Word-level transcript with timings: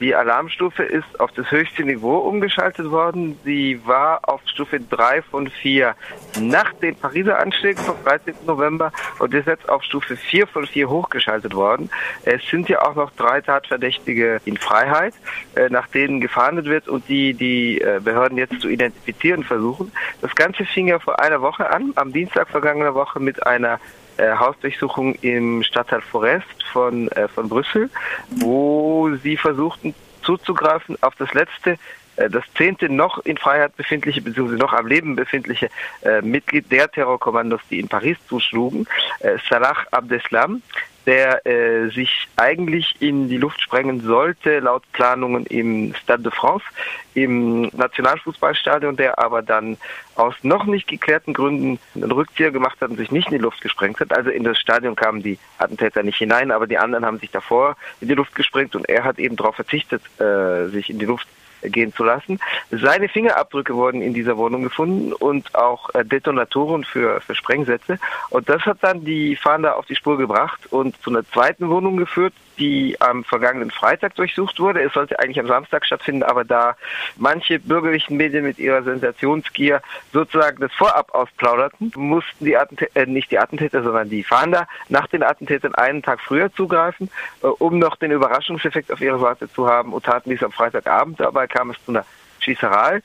Die 0.00 0.14
Alarmstufe 0.14 0.84
ist 0.84 1.18
auf 1.18 1.32
das 1.32 1.50
höchste 1.50 1.82
Niveau 1.82 2.18
umgeschaltet 2.18 2.90
worden. 2.90 3.38
Sie 3.44 3.80
war 3.84 4.20
auf 4.28 4.40
Stufe 4.46 4.78
3 4.78 5.22
von 5.22 5.48
4 5.48 5.96
nach 6.40 6.72
den 6.74 6.94
Pariser 6.94 7.38
Anschlägen 7.40 7.82
vom 7.82 7.96
13. 8.04 8.34
November 8.46 8.92
und 9.18 9.34
ist 9.34 9.48
jetzt 9.48 9.68
auf 9.68 9.82
Stufe 9.82 10.16
4 10.16 10.46
von 10.46 10.66
4 10.66 10.88
hochgeschaltet 10.88 11.54
worden. 11.54 11.90
Es 12.24 12.46
sind 12.48 12.68
ja 12.68 12.82
auch 12.82 12.94
noch 12.94 13.10
drei 13.12 13.40
Tatverdächtige 13.40 14.40
in 14.44 14.56
Freiheit, 14.56 15.14
äh, 15.56 15.68
nach 15.68 15.88
denen 15.88 16.20
gefahndet 16.20 16.66
wird 16.66 16.86
und 16.86 17.08
die 17.08 17.34
die 17.34 17.80
äh, 17.80 18.00
Behörden 18.02 18.38
jetzt 18.38 18.60
zu 18.60 18.68
identifizieren 18.68 19.42
versuchen. 19.42 19.90
Das 20.20 20.34
Ganze 20.36 20.64
fing 20.64 20.86
ja 20.86 21.00
vor 21.00 21.18
einer 21.20 21.42
Woche 21.42 21.70
an, 21.70 21.92
am 21.96 22.12
Dienstag 22.12 22.48
vergangener 22.48 22.94
Woche 22.94 23.18
mit 23.18 23.44
einer 23.46 23.80
äh, 24.18 24.36
Hausdurchsuchung 24.36 25.14
im 25.16 25.62
Stadtteil 25.62 26.00
Forest 26.02 26.62
von, 26.72 27.08
äh, 27.12 27.28
von 27.28 27.48
Brüssel, 27.48 27.90
wo 28.30 29.10
sie 29.22 29.36
versuchten 29.36 29.94
zuzugreifen 30.22 30.96
auf 31.02 31.14
das 31.16 31.32
letzte 31.34 31.78
äh, 32.16 32.28
das 32.28 32.44
zehnte 32.56 32.88
noch 32.88 33.18
in 33.24 33.36
Freiheit 33.36 33.76
befindliche 33.76 34.20
bzw. 34.20 34.56
noch 34.56 34.72
am 34.72 34.86
Leben 34.86 35.16
befindliche 35.16 35.70
äh, 36.02 36.20
Mitglied 36.20 36.70
der 36.70 36.90
Terrorkommandos, 36.90 37.60
die 37.70 37.80
in 37.80 37.88
Paris 37.88 38.18
zuschlugen, 38.28 38.86
äh, 39.20 39.38
Salah 39.48 39.76
Abdeslam, 39.90 40.62
der 41.08 41.46
äh, 41.46 41.88
sich 41.88 42.28
eigentlich 42.36 42.94
in 43.00 43.30
die 43.30 43.38
Luft 43.38 43.62
sprengen 43.62 44.02
sollte, 44.02 44.58
laut 44.58 44.82
Planungen 44.92 45.46
im 45.46 45.94
Stade 45.94 46.24
de 46.24 46.32
France, 46.32 46.66
im 47.14 47.62
Nationalfußballstadion, 47.74 48.94
der 48.94 49.18
aber 49.18 49.40
dann 49.40 49.78
aus 50.16 50.34
noch 50.42 50.66
nicht 50.66 50.86
geklärten 50.86 51.32
Gründen 51.32 51.78
einen 51.94 52.12
Rückzieher 52.12 52.50
gemacht 52.50 52.78
hat 52.82 52.90
und 52.90 52.98
sich 52.98 53.10
nicht 53.10 53.28
in 53.28 53.38
die 53.38 53.42
Luft 53.42 53.62
gesprengt 53.62 53.98
hat. 54.00 54.12
Also 54.12 54.28
in 54.28 54.44
das 54.44 54.58
Stadion 54.58 54.96
kamen 54.96 55.22
die 55.22 55.38
Attentäter 55.56 56.02
nicht 56.02 56.18
hinein, 56.18 56.50
aber 56.50 56.66
die 56.66 56.76
anderen 56.76 57.06
haben 57.06 57.18
sich 57.18 57.30
davor 57.30 57.78
in 58.02 58.08
die 58.08 58.14
Luft 58.14 58.34
gesprengt 58.34 58.76
und 58.76 58.86
er 58.86 59.04
hat 59.04 59.18
eben 59.18 59.36
darauf 59.36 59.56
verzichtet, 59.56 60.02
äh, 60.20 60.66
sich 60.66 60.90
in 60.90 60.98
die 60.98 61.06
Luft 61.06 61.26
gehen 61.62 61.92
zu 61.92 62.04
lassen. 62.04 62.38
Seine 62.70 63.08
Fingerabdrücke 63.08 63.74
wurden 63.74 64.02
in 64.02 64.14
dieser 64.14 64.36
Wohnung 64.36 64.62
gefunden 64.62 65.12
und 65.12 65.54
auch 65.54 65.94
äh, 65.94 66.04
Detonatoren 66.04 66.84
für, 66.84 67.20
für 67.20 67.34
Sprengsätze. 67.34 67.98
Und 68.30 68.48
das 68.48 68.62
hat 68.62 68.78
dann 68.82 69.04
die 69.04 69.36
Fahnder 69.36 69.76
auf 69.76 69.86
die 69.86 69.96
Spur 69.96 70.18
gebracht 70.18 70.60
und 70.70 71.00
zu 71.02 71.10
einer 71.10 71.28
zweiten 71.30 71.68
Wohnung 71.68 71.96
geführt, 71.96 72.34
die 72.58 73.00
am 73.00 73.24
vergangenen 73.24 73.70
Freitag 73.70 74.14
durchsucht 74.16 74.58
wurde. 74.60 74.82
Es 74.82 74.92
sollte 74.92 75.18
eigentlich 75.18 75.40
am 75.40 75.46
Samstag 75.46 75.86
stattfinden, 75.86 76.22
aber 76.22 76.44
da 76.44 76.76
manche 77.16 77.58
bürgerlichen 77.58 78.16
Medien 78.16 78.44
mit 78.44 78.58
ihrer 78.58 78.82
Sensationsgier 78.82 79.80
sozusagen 80.12 80.60
das 80.60 80.72
Vorab 80.72 81.14
ausplauderten, 81.14 81.92
mussten 81.96 82.44
die 82.44 82.56
Attentäter, 82.56 83.00
äh, 83.00 83.06
nicht 83.06 83.30
die 83.30 83.38
Attentäter, 83.38 83.82
sondern 83.82 84.08
die 84.08 84.24
Fahnder 84.24 84.66
nach 84.88 85.06
den 85.06 85.22
Attentätern 85.22 85.74
einen 85.74 86.02
Tag 86.02 86.20
früher 86.20 86.52
zugreifen, 86.52 87.10
äh, 87.42 87.46
um 87.46 87.78
noch 87.78 87.96
den 87.96 88.10
Überraschungseffekt 88.10 88.92
auf 88.92 89.00
ihrer 89.00 89.18
Seite 89.18 89.50
zu 89.50 89.68
haben 89.68 89.92
und 89.92 90.04
taten 90.04 90.30
dies 90.30 90.42
am 90.42 90.52
Freitagabend. 90.52 91.20
Dabei 91.20 91.46
kam 91.46 91.70
es 91.70 91.84
zu 91.84 91.92
einer 91.92 92.04
Schießerei 92.40 93.02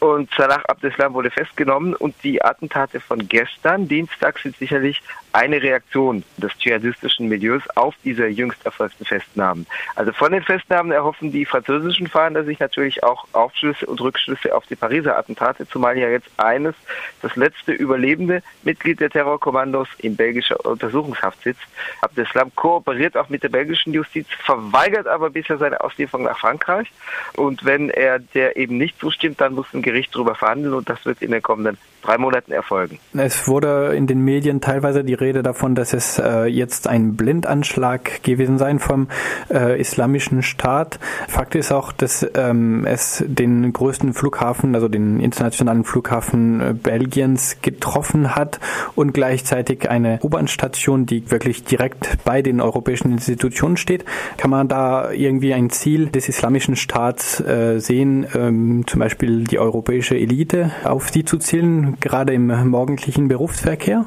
und 0.00 0.30
Salah 0.36 0.62
Abdeslam 0.66 1.14
wurde 1.14 1.30
festgenommen 1.30 1.94
und 1.94 2.14
die 2.22 2.42
Attentate 2.42 3.00
von 3.00 3.28
gestern, 3.28 3.86
Dienstag, 3.86 4.38
sind 4.38 4.56
sicherlich 4.56 5.02
eine 5.32 5.62
Reaktion 5.62 6.24
des 6.38 6.56
dschihadistischen 6.58 7.28
Milieus 7.28 7.62
auf 7.76 7.94
diese 8.04 8.26
jüngst 8.26 8.64
erfolgten 8.64 9.04
Festnahmen. 9.04 9.66
Also 9.94 10.12
von 10.12 10.32
den 10.32 10.42
Festnahmen 10.42 10.90
erhoffen 10.90 11.30
die 11.30 11.44
französischen 11.44 12.08
Fahnder 12.08 12.44
sich 12.44 12.58
natürlich 12.58 13.04
auch 13.04 13.26
Aufschlüsse 13.32 13.86
und 13.86 14.00
Rückschlüsse 14.00 14.54
auf 14.54 14.66
die 14.66 14.76
Pariser 14.76 15.16
Attentate, 15.16 15.68
zumal 15.68 15.96
ja 15.98 16.08
jetzt 16.08 16.28
eines, 16.36 16.74
das 17.22 17.36
letzte 17.36 17.72
überlebende 17.72 18.42
Mitglied 18.62 19.00
der 19.00 19.10
Terrorkommandos 19.10 19.88
in 19.98 20.16
belgischer 20.16 20.64
Untersuchungshaft 20.64 21.42
sitzt. 21.42 21.62
Abdeslam 22.00 22.54
kooperiert 22.56 23.16
auch 23.16 23.28
mit 23.28 23.42
der 23.42 23.50
belgischen 23.50 23.92
Justiz, 23.92 24.26
verweigert 24.44 25.06
aber 25.06 25.30
bisher 25.30 25.58
seine 25.58 25.80
Auslieferung 25.80 26.24
nach 26.24 26.38
Frankreich. 26.38 26.90
Und 27.36 27.64
wenn 27.64 27.90
er 27.90 28.18
der 28.18 28.56
eben 28.56 28.78
nicht 28.78 28.98
zustimmt, 28.98 29.40
dann 29.40 29.54
muss 29.54 29.72
ein 29.72 29.82
Gericht 29.90 30.14
darüber 30.14 30.34
verhandeln 30.34 30.74
und 30.74 30.88
das 30.88 31.04
wird 31.04 31.22
in 31.22 31.32
den 31.32 31.42
kommenden 31.42 31.76
drei 32.02 32.18
Monaten 32.18 32.52
erfolgen. 32.52 32.98
Es 33.12 33.46
wurde 33.46 33.94
in 33.94 34.06
den 34.06 34.24
Medien 34.24 34.60
teilweise 34.60 35.04
die 35.04 35.14
Rede 35.14 35.42
davon, 35.42 35.74
dass 35.74 35.92
es 35.92 36.18
äh, 36.18 36.44
jetzt 36.44 36.88
ein 36.88 37.14
Blindanschlag 37.16 38.22
gewesen 38.22 38.58
sei 38.58 38.70
vom 38.78 39.08
äh, 39.50 39.80
Islamischen 39.80 40.42
Staat. 40.42 41.00
Fakt 41.28 41.54
ist 41.56 41.72
auch, 41.72 41.92
dass 41.92 42.26
ähm, 42.34 42.86
es 42.86 43.24
den 43.26 43.72
größten 43.72 44.14
Flughafen, 44.14 44.74
also 44.74 44.88
den 44.88 45.20
internationalen 45.20 45.84
Flughafen 45.84 46.60
äh, 46.60 46.72
Belgiens 46.72 47.58
getroffen 47.62 48.36
hat 48.36 48.60
und 48.94 49.12
gleichzeitig 49.12 49.90
eine 49.90 50.20
U-Bahn-Station, 50.22 51.06
die 51.06 51.30
wirklich 51.30 51.64
direkt 51.64 52.24
bei 52.24 52.42
den 52.42 52.60
europäischen 52.60 53.10
Institutionen 53.10 53.76
steht. 53.76 54.04
Kann 54.36 54.50
man 54.50 54.68
da 54.68 55.10
irgendwie 55.10 55.52
ein 55.52 55.68
Ziel 55.70 56.06
des 56.06 56.28
Islamischen 56.28 56.76
Staats 56.76 57.40
äh, 57.40 57.80
sehen, 57.80 58.26
ähm, 58.34 58.84
zum 58.86 59.00
Beispiel 59.00 59.44
die 59.44 59.58
europäische 59.80 60.14
Elite 60.14 60.72
auf 60.84 61.10
die 61.10 61.24
zu 61.24 61.38
zielen, 61.38 61.98
gerade 62.00 62.34
im 62.34 62.48
morgendlichen 62.68 63.28
Berufsverkehr? 63.28 64.04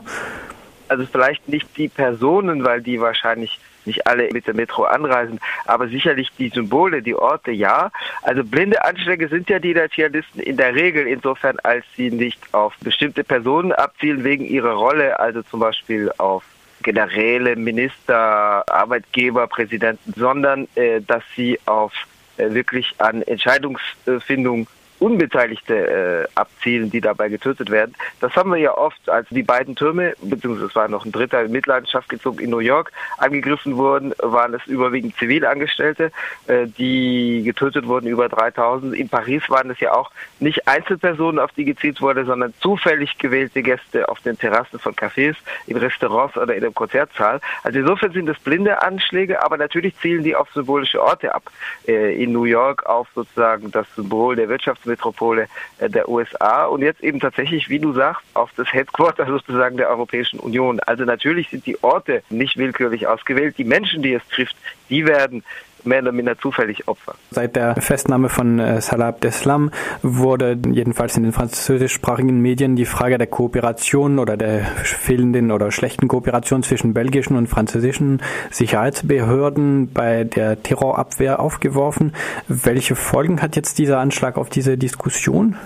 Also 0.87 1.07
vielleicht 1.11 1.49
nicht 1.49 1.67
die 1.77 1.87
Personen, 1.87 2.63
weil 2.63 2.83
die 2.83 3.01
wahrscheinlich 3.01 3.59
nicht 3.85 4.05
alle 4.05 4.29
mit 4.31 4.45
der 4.45 4.53
Metro 4.53 4.83
anreisen, 4.83 5.39
aber 5.65 5.87
sicherlich 5.87 6.29
die 6.37 6.49
Symbole, 6.49 7.01
die 7.01 7.15
Orte, 7.15 7.49
ja. 7.51 7.89
Also 8.21 8.43
blinde 8.43 8.85
Anschläge 8.85 9.27
sind 9.29 9.49
ja 9.49 9.57
die 9.57 9.73
Dschihadisten 9.73 10.41
in 10.41 10.57
der 10.57 10.75
Regel 10.75 11.07
insofern, 11.07 11.57
als 11.63 11.83
sie 11.97 12.11
nicht 12.11 12.39
auf 12.53 12.75
bestimmte 12.81 13.23
Personen 13.23 13.71
abzielen 13.71 14.23
wegen 14.23 14.45
ihrer 14.45 14.73
Rolle, 14.73 15.19
also 15.19 15.41
zum 15.41 15.59
Beispiel 15.59 16.11
auf 16.19 16.43
Generäle, 16.83 17.55
Minister, 17.55 18.63
Arbeitgeber, 18.71 19.47
Präsidenten, 19.47 20.13
sondern 20.15 20.67
äh, 20.75 21.01
dass 21.01 21.23
sie 21.35 21.59
auf 21.65 21.93
äh, 22.37 22.53
wirklich 22.53 22.93
an 22.99 23.23
Entscheidungsfindung 23.23 24.67
Unbeteiligte 25.03 25.75
äh, 25.75 26.27
abzielen, 26.35 26.89
die 26.89 27.01
dabei 27.01 27.27
getötet 27.27 27.69
werden. 27.69 27.93
Das 28.21 28.33
haben 28.37 28.51
wir 28.51 28.57
ja 28.57 28.77
oft, 28.77 29.09
als 29.09 29.27
die 29.29 29.43
beiden 29.43 29.75
Türme, 29.75 30.13
beziehungsweise 30.21 30.67
es 30.67 30.75
war 30.75 30.87
noch 30.87 31.03
ein 31.03 31.11
dritter 31.11 31.43
in 31.43 31.51
Mitleidenschaft 31.51 32.07
gezogen 32.07 32.39
in 32.39 32.49
New 32.49 32.59
York, 32.59 32.93
angegriffen 33.17 33.75
wurden, 33.75 34.13
waren 34.19 34.53
es 34.53 34.65
überwiegend 34.65 35.17
Zivilangestellte, 35.17 36.13
äh, 36.47 36.67
die 36.67 37.41
getötet 37.43 37.85
wurden, 37.85 38.07
über 38.07 38.29
3000. 38.29 38.95
In 38.95 39.09
Paris 39.09 39.43
waren 39.49 39.69
es 39.71 39.79
ja 39.81 39.93
auch 39.93 40.09
nicht 40.39 40.69
Einzelpersonen, 40.69 41.37
auf 41.37 41.51
die 41.51 41.65
gezielt 41.65 41.99
wurde, 41.99 42.23
sondern 42.23 42.53
zufällig 42.61 43.17
gewählte 43.17 43.61
Gäste 43.61 44.07
auf 44.07 44.21
den 44.21 44.39
Terrassen 44.39 44.79
von 44.79 44.95
Cafés, 44.95 45.35
in 45.67 45.75
Restaurants 45.75 46.37
oder 46.37 46.55
in 46.55 46.61
der 46.61 46.71
Konzertsaal. 46.71 47.41
Also 47.63 47.79
insofern 47.79 48.13
sind 48.13 48.29
es 48.29 48.39
blinde 48.39 48.81
Anschläge, 48.81 49.43
aber 49.43 49.57
natürlich 49.57 49.97
zielen 49.97 50.23
die 50.23 50.33
auf 50.33 50.47
symbolische 50.53 51.03
Orte 51.03 51.35
ab. 51.35 51.43
Äh, 51.89 52.23
in 52.23 52.31
New 52.31 52.45
York 52.45 52.85
auf 52.85 53.09
sozusagen 53.13 53.69
das 53.69 53.85
Symbol 53.95 54.37
der 54.37 54.47
Wirtschaftsmittel 54.47 54.92
Metropole 54.93 55.47
äh, 55.79 55.89
der 55.89 56.07
USA 56.07 56.65
und 56.65 56.81
jetzt 56.81 57.03
eben 57.03 57.19
tatsächlich, 57.19 57.69
wie 57.69 57.79
du 57.79 57.93
sagst, 57.93 58.23
auf 58.33 58.51
das 58.55 58.71
Headquarter 58.71 59.25
sozusagen 59.37 59.77
der 59.77 59.89
Europäischen 59.89 60.39
Union. 60.39 60.79
Also 60.81 61.03
natürlich 61.03 61.49
sind 61.49 61.65
die 61.65 61.81
Orte 61.83 62.23
nicht 62.29 62.57
willkürlich 62.57 63.07
ausgewählt. 63.07 63.57
Die 63.57 63.63
Menschen, 63.63 64.01
die 64.03 64.13
es 64.13 64.27
trifft, 64.29 64.55
die 64.89 65.05
werden 65.05 65.43
mehr 65.85 66.01
oder 66.01 66.11
minder 66.11 66.37
zufällig 66.37 66.87
Opfer. 66.87 67.15
Seit 67.31 67.55
der 67.55 67.75
Festnahme 67.75 68.29
von 68.29 68.59
äh, 68.59 68.81
Salah 68.81 69.09
Abdeslam 69.09 69.71
wurde 70.01 70.57
jedenfalls 70.71 71.17
in 71.17 71.23
den 71.23 71.31
französischsprachigen 71.31 72.39
Medien 72.39 72.75
die 72.75 72.85
Frage 72.85 73.17
der 73.17 73.27
Kooperation 73.27 74.19
oder 74.19 74.37
der 74.37 74.65
fehlenden 74.83 75.51
oder 75.51 75.71
schlechten 75.71 76.07
Kooperation 76.07 76.63
zwischen 76.63 76.93
belgischen 76.93 77.35
und 77.37 77.47
französischen 77.47 78.21
Sicherheitsbehörden 78.51 79.91
bei 79.93 80.23
der 80.23 80.61
Terrorabwehr 80.61 81.39
aufgeworfen. 81.39 82.13
Welche 82.47 82.95
Folgen 82.95 83.41
hat 83.41 83.55
jetzt 83.55 83.77
dieser 83.79 83.99
Anschlag 83.99 84.37
auf 84.37 84.49
diese 84.49 84.77
Diskussion? 84.77 85.57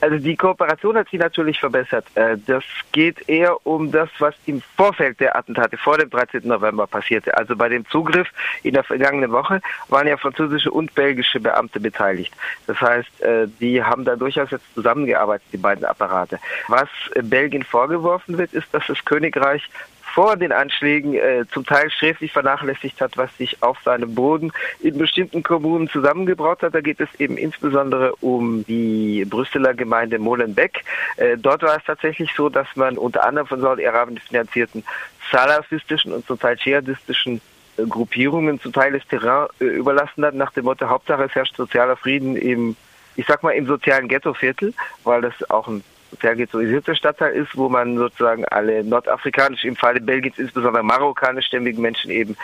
Also 0.00 0.18
die 0.18 0.36
Kooperation 0.36 0.96
hat 0.96 1.08
sich 1.10 1.20
natürlich 1.20 1.60
verbessert. 1.60 2.06
Äh, 2.14 2.36
das 2.46 2.64
geht 2.92 3.28
eher 3.28 3.66
um 3.66 3.90
das, 3.90 4.08
was 4.18 4.34
im 4.46 4.62
Vorfeld 4.76 5.20
der 5.20 5.36
Attentate 5.36 5.76
vor 5.76 5.98
dem 5.98 6.10
13. 6.10 6.42
November 6.44 6.86
passierte. 6.86 7.36
Also 7.36 7.56
bei 7.56 7.68
dem 7.68 7.86
Zugriff 7.88 8.28
in 8.62 8.74
der 8.74 8.84
vergangenen 8.84 9.30
Woche 9.32 9.60
waren 9.88 10.06
ja 10.06 10.16
französische 10.16 10.70
und 10.70 10.94
belgische 10.94 11.40
Beamte 11.40 11.80
beteiligt. 11.80 12.32
Das 12.66 12.80
heißt, 12.80 13.22
äh, 13.22 13.46
die 13.60 13.82
haben 13.82 14.04
da 14.04 14.16
durchaus 14.16 14.50
jetzt 14.50 14.74
zusammengearbeitet, 14.74 15.46
die 15.52 15.58
beiden 15.58 15.84
Apparate. 15.84 16.38
Was 16.68 16.88
Belgien 17.22 17.62
vorgeworfen 17.62 18.38
wird, 18.38 18.52
ist, 18.52 18.72
dass 18.72 18.86
das 18.86 19.04
Königreich 19.04 19.68
vor 20.14 20.36
den 20.36 20.52
Anschlägen 20.52 21.14
äh, 21.14 21.44
zum 21.52 21.64
Teil 21.64 21.90
sträflich 21.90 22.32
vernachlässigt 22.32 23.00
hat, 23.00 23.16
was 23.16 23.36
sich 23.36 23.62
auf 23.62 23.78
seinem 23.84 24.14
Boden 24.14 24.52
in 24.80 24.98
bestimmten 24.98 25.42
Kommunen 25.42 25.88
zusammengebraut 25.88 26.62
hat. 26.62 26.74
Da 26.74 26.80
geht 26.80 27.00
es 27.00 27.08
eben 27.18 27.36
insbesondere 27.36 28.14
um 28.16 28.64
die 28.66 29.24
Brüsseler 29.24 29.74
Gemeinde 29.74 30.18
Molenbeek. 30.18 30.84
Äh, 31.16 31.36
dort 31.38 31.62
war 31.62 31.76
es 31.76 31.84
tatsächlich 31.84 32.32
so, 32.34 32.48
dass 32.48 32.66
man 32.74 32.98
unter 32.98 33.24
anderem 33.24 33.46
von 33.46 33.60
Saudi-Arabien 33.60 34.18
finanzierten 34.18 34.84
salafistischen 35.30 36.12
und 36.12 36.26
zum 36.26 36.38
Teil 36.38 36.56
dschihadistischen 36.56 37.40
äh, 37.76 37.84
Gruppierungen 37.86 38.60
zum 38.60 38.72
Teil 38.72 38.92
das 38.92 39.06
Terrain 39.06 39.48
äh, 39.60 39.64
überlassen 39.64 40.24
hat, 40.24 40.34
nach 40.34 40.52
dem 40.52 40.64
Motto, 40.64 40.88
Hauptsache 40.88 41.24
es 41.24 41.34
herrscht 41.34 41.56
sozialer 41.56 41.96
Frieden 41.96 42.36
im, 42.36 42.76
ich 43.16 43.26
sag 43.26 43.42
mal, 43.42 43.52
im 43.52 43.66
sozialen 43.66 44.08
Ghettoviertel, 44.08 44.74
weil 45.04 45.22
das 45.22 45.48
auch 45.50 45.68
ein 45.68 45.84
sozial 46.10 46.36
ghettoisierter 46.36 46.94
Stadtteil 46.94 47.32
ist, 47.32 47.56
wo 47.56 47.68
man 47.68 47.96
sozusagen 47.96 48.44
alle 48.46 48.84
nordafrikanisch, 48.84 49.64
im 49.64 49.76
Falle 49.76 50.00
Belgiens 50.00 50.38
insbesondere 50.38 50.82
marokkanischstämmigen 50.82 51.80
Menschen 51.80 52.10
eben 52.10 52.36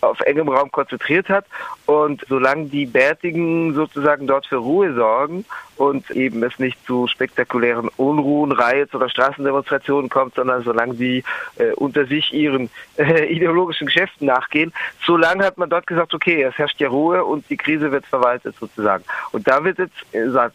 auf 0.00 0.20
engem 0.20 0.48
Raum 0.48 0.70
konzentriert 0.70 1.28
hat. 1.28 1.46
Und 1.86 2.24
solange 2.28 2.66
die 2.66 2.86
Bärtigen 2.86 3.74
sozusagen 3.74 4.26
dort 4.26 4.46
für 4.46 4.56
Ruhe 4.56 4.94
sorgen 4.94 5.44
und 5.76 6.10
eben 6.10 6.42
es 6.42 6.58
nicht 6.58 6.84
zu 6.86 7.06
spektakulären 7.06 7.88
Unruhen, 7.96 8.52
Riots 8.52 8.94
oder 8.94 9.08
Straßendemonstrationen 9.08 10.10
kommt, 10.10 10.34
sondern 10.34 10.62
solange 10.62 10.94
sie 10.94 11.24
äh, 11.56 11.72
unter 11.72 12.06
sich 12.06 12.32
ihren 12.32 12.70
äh, 12.96 13.26
ideologischen 13.32 13.86
Geschäften 13.86 14.26
nachgehen, 14.26 14.72
solange 15.04 15.44
hat 15.44 15.58
man 15.58 15.70
dort 15.70 15.86
gesagt, 15.86 16.14
okay, 16.14 16.42
es 16.42 16.56
herrscht 16.58 16.80
ja 16.80 16.88
Ruhe 16.88 17.24
und 17.24 17.48
die 17.50 17.56
Krise 17.56 17.92
wird 17.92 18.06
verwaltet 18.06 18.56
sozusagen. 18.58 19.04
Und 19.32 19.46
da 19.48 19.62
wird 19.64 19.78
jetzt 19.78 20.14
äh, 20.14 20.28
seit 20.30 20.52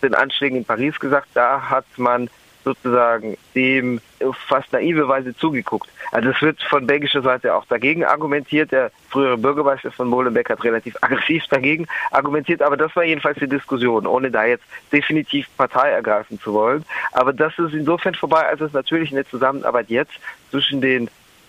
den 0.00 0.14
Anschlägen 0.14 0.58
in 0.58 0.64
Paris 0.64 0.98
gesagt, 0.98 1.28
da 1.34 1.70
hat 1.70 1.86
man 1.96 2.28
sozusagen 2.64 3.36
dem 3.54 4.00
fast 4.48 4.72
naive 4.72 5.08
Weise 5.08 5.34
zugeguckt. 5.34 5.88
Also 6.12 6.30
es 6.30 6.42
wird 6.42 6.62
von 6.62 6.86
belgischer 6.86 7.22
Seite 7.22 7.54
auch 7.54 7.64
dagegen 7.66 8.04
argumentiert. 8.04 8.72
Der 8.72 8.90
frühere 9.08 9.38
Bürgermeister 9.38 9.90
von 9.90 10.08
Molenbeek 10.08 10.50
hat 10.50 10.62
relativ 10.64 10.96
aggressiv 11.00 11.44
dagegen 11.48 11.86
argumentiert, 12.10 12.62
aber 12.62 12.76
das 12.76 12.94
war 12.96 13.04
jedenfalls 13.04 13.38
die 13.38 13.48
Diskussion, 13.48 14.06
ohne 14.06 14.30
da 14.30 14.44
jetzt 14.44 14.64
definitiv 14.92 15.48
Partei 15.56 15.90
ergreifen 15.90 16.40
zu 16.40 16.52
wollen. 16.52 16.84
Aber 17.12 17.32
das 17.32 17.58
ist 17.58 17.72
insofern 17.72 18.14
vorbei, 18.14 18.46
als 18.46 18.60
es 18.60 18.72
natürlich 18.72 19.12
eine 19.12 19.26
Zusammenarbeit 19.26 19.88
jetzt 19.88 20.12
zwischen 20.50 20.80
den 20.80 21.08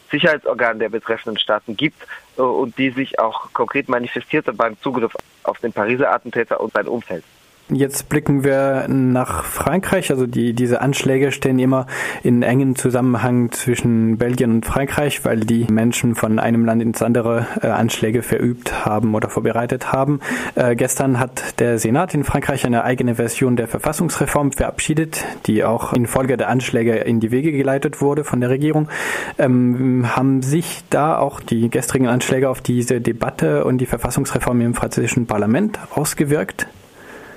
Sicherheitsorganen 0.09 0.80
der 0.80 0.89
betreffenden 0.89 1.39
Staaten 1.39 1.77
gibt 1.77 2.06
äh, 2.38 2.42
und 2.42 2.77
die 2.77 2.89
sich 2.92 3.19
auch 3.19 3.51
konkret 3.54 3.89
manifestiert 3.89 4.47
hat 4.47 4.57
beim 4.57 4.80
Zugriff 4.81 5.15
auf 5.44 5.59
den 5.59 5.74
Pariser 5.74 6.12
Attentäter 6.12 6.59
und 6.59 6.74
sein 6.74 6.88
Umfeld. 6.88 7.24
Jetzt 7.73 8.09
blicken 8.09 8.43
wir 8.43 8.87
nach 8.89 9.45
Frankreich. 9.45 10.11
Also 10.11 10.27
die, 10.27 10.51
diese 10.53 10.81
Anschläge 10.81 11.31
stehen 11.31 11.57
immer 11.57 11.87
in 12.21 12.43
engen 12.43 12.75
Zusammenhang 12.75 13.51
zwischen 13.51 14.17
Belgien 14.17 14.51
und 14.51 14.65
Frankreich, 14.65 15.23
weil 15.23 15.39
die 15.39 15.67
Menschen 15.71 16.15
von 16.15 16.37
einem 16.37 16.65
Land 16.65 16.81
ins 16.81 17.01
andere 17.01 17.47
äh, 17.61 17.67
Anschläge 17.67 18.23
verübt 18.23 18.85
haben 18.85 19.15
oder 19.15 19.29
vorbereitet 19.29 19.93
haben. 19.93 20.19
Äh, 20.55 20.75
gestern 20.75 21.17
hat 21.17 21.61
der 21.61 21.79
Senat 21.79 22.13
in 22.13 22.25
Frankreich 22.25 22.65
eine 22.65 22.83
eigene 22.83 23.15
Version 23.15 23.55
der 23.55 23.69
Verfassungsreform 23.69 24.51
verabschiedet, 24.51 25.23
die 25.45 25.63
auch 25.63 25.93
infolge 25.93 26.35
der 26.35 26.49
Anschläge 26.49 26.95
in 26.95 27.21
die 27.21 27.31
Wege 27.31 27.53
geleitet 27.53 28.01
wurde 28.01 28.25
von 28.25 28.41
der 28.41 28.49
Regierung. 28.49 28.89
Ähm, 29.37 30.13
haben 30.13 30.41
sich 30.41 30.83
da 30.89 31.17
auch 31.17 31.39
die 31.39 31.69
gestrigen 31.69 32.07
Anschläge 32.07 32.49
auf 32.49 32.59
diese 32.59 32.99
Debatte 32.99 33.63
und 33.63 33.77
die 33.77 33.85
Verfassungsreform 33.85 34.59
im 34.59 34.73
französischen 34.73 35.25
Parlament 35.25 35.79
ausgewirkt? 35.95 36.67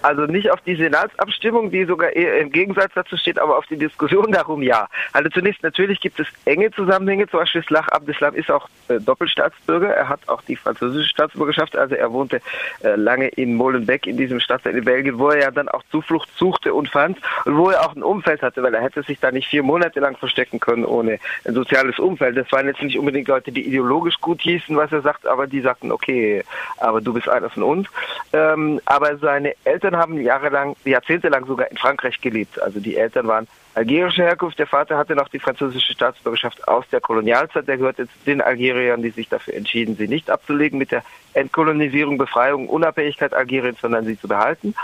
Also 0.05 0.27
nicht 0.27 0.51
auf 0.51 0.61
die 0.61 0.77
Senatsabstimmung, 0.77 1.71
die 1.71 1.87
sogar 1.87 2.15
eher 2.15 2.39
im 2.39 2.53
Gegensatz 2.53 2.93
dazu 2.95 3.17
steht, 3.17 3.39
aber 3.39 3.57
auf 3.57 3.65
die 3.67 3.79
Diskussion 3.79 4.31
darum 4.33 4.63
ja. 4.63 4.87
Also 5.15 5.31
zunächst 5.31 5.63
natürlich 5.63 5.99
gibt 5.99 6.21
es 6.21 6.27
enge 6.45 6.71
Zusammenhänge. 6.73 7.27
Zum 7.27 7.41
Beispiel 7.41 7.63
Slach 7.63 7.89
Abdeslam 7.89 8.35
ist 8.35 8.51
auch 8.51 8.69
äh, 8.89 9.01
Doppelstaatsbürger. 9.01 9.89
Er 9.89 10.11
hat 10.11 10.21
auch 10.29 10.43
die 10.43 10.57
französische 10.57 11.09
Staatsbürgerschaft. 11.09 11.75
Also 11.75 11.95
er 11.95 12.13
wohnte 12.13 12.43
äh, 12.83 12.97
lange 12.97 13.29
in 13.29 13.55
Molenbeek, 13.55 14.07
in 14.07 14.19
diesem 14.19 14.41
Stadtteil 14.41 14.77
in 14.77 14.85
Belgien, 14.85 15.19
wo 15.19 15.31
er 15.31 15.41
ja 15.41 15.51
dann 15.51 15.71
auch 15.71 15.83
Zuflucht 15.91 16.29
suchte 16.37 16.75
und 16.75 16.91
fand 16.91 17.17
und 17.47 17.57
wo 17.57 17.71
er 17.71 17.81
auch 17.87 17.97
ein 17.97 18.03
Umfeld 18.03 18.43
hatte, 18.43 18.63
weil 18.63 18.75
er 18.75 18.83
hätte 18.83 19.03
sich 19.05 19.21
da 19.21 19.33
nicht 19.33 19.49
vier 19.49 19.63
Monate 19.63 20.01
lang 20.01 20.19
verstecken 20.19 20.61
können 20.61 20.85
ohne 20.85 21.19
ein 21.47 21.55
soziales 21.55 21.99
Umfeld. 21.99 22.37
Das 22.37 22.53
waren 22.53 22.67
jetzt 22.67 22.83
nicht 22.83 22.99
unbedingt 22.99 23.29
Leute, 23.29 23.53
die 23.53 23.67
ideologisch 23.67 24.21
gut 24.21 24.43
hießen, 24.43 24.77
was 24.77 24.93
er 24.93 25.01
sagt, 25.01 25.27
aber 25.27 25.47
die 25.47 25.63
sagten, 25.63 25.91
okay, 25.91 26.45
aber 26.77 27.01
du 27.01 27.15
bist 27.15 27.27
einer 27.27 27.49
von 27.49 27.63
uns. 27.63 27.89
Ähm, 28.35 28.83
aber 28.85 29.17
seine 29.17 29.55
Eltern 29.65 29.94
Eltern 29.95 30.01
haben 30.01 30.21
jahrelang, 30.21 30.77
jahrzehntelang 30.85 31.47
sogar 31.47 31.71
in 31.71 31.77
Frankreich 31.77 32.21
gelebt. 32.21 32.61
Also 32.61 32.81
die 32.81 32.97
Eltern 32.97 33.29
waren 33.29 33.47
algerischer 33.75 34.25
Herkunft. 34.25 34.59
Der 34.59 34.67
Vater 34.67 34.97
hatte 34.97 35.15
noch 35.15 35.29
die 35.29 35.39
französische 35.39 35.93
Staatsbürgerschaft 35.93 36.67
aus 36.67 36.85
der 36.91 37.01
Kolonialzeit. 37.01 37.69
Der 37.69 37.77
gehörte 37.77 38.07
zu 38.07 38.15
den 38.27 38.41
Algeriern, 38.41 39.03
die 39.03 39.11
sich 39.11 39.29
dafür 39.29 39.55
entschieden, 39.55 39.97
sie 39.97 40.09
nicht 40.09 40.31
abzulegen 40.31 40.79
mit 40.79 40.91
der 40.91 41.05
Entkolonisierung, 41.35 42.19
Befreiung, 42.19 42.69
Unabhängigkeit 42.69 43.35
Algeriens, 43.35 43.81
sondern 43.81 44.05
sie 44.05 44.19
zu 44.19 44.27
behalten. 44.27 44.75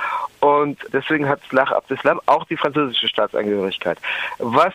Und 0.40 0.78
deswegen 0.92 1.28
hat 1.28 1.40
Slach 1.48 1.72
Abdeslam 1.72 2.20
auch 2.26 2.44
die 2.44 2.56
französische 2.56 3.08
Staatsangehörigkeit. 3.08 3.98
Was 4.38 4.74